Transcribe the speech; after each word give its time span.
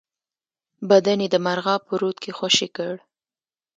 بدن 0.89 1.19
یې 1.23 1.27
د 1.31 1.35
مرغاب 1.45 1.81
په 1.87 1.93
رود 2.01 2.17
کې 2.23 2.31
خوشی 2.37 2.67
کړ. 2.77 2.93